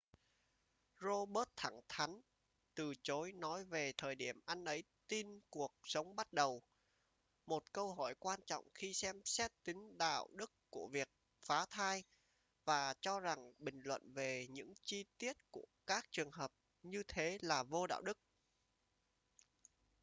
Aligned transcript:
roberts 1.01 1.51
thẳng 1.55 1.79
thắn 1.89 2.21
từ 2.75 2.93
chối 3.03 3.31
nói 3.31 3.63
về 3.65 3.91
thời 3.97 4.15
điểm 4.15 4.39
anh 4.45 4.65
ấy 4.65 4.83
tin 5.07 5.39
cuộc 5.49 5.71
sống 5.83 6.15
bắt 6.15 6.33
đầu 6.33 6.61
một 7.45 7.73
câu 7.73 7.93
hỏi 7.93 8.15
quan 8.19 8.39
trọng 8.45 8.65
khi 8.75 8.93
xem 8.93 9.21
xét 9.25 9.51
tính 9.63 9.97
đạo 9.97 10.27
đức 10.35 10.51
của 10.69 10.87
việc 10.91 11.07
phá 11.45 11.65
thai 11.69 12.03
và 12.65 12.93
cho 13.01 13.19
rằng 13.19 13.53
bình 13.59 13.81
luận 13.83 14.13
về 14.13 14.47
những 14.49 14.73
chi 14.83 15.05
tiết 15.17 15.51
của 15.51 15.65
các 15.87 16.05
trường 16.11 16.31
hợp 16.31 16.51
như 16.83 17.03
thế 17.07 17.37
là 17.41 17.63
vô 17.63 17.87
đạo 17.87 18.01
đức 18.01 18.17